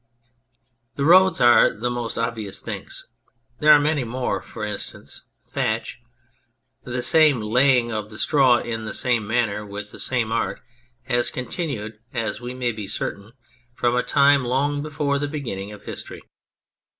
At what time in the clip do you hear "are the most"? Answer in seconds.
1.41-2.17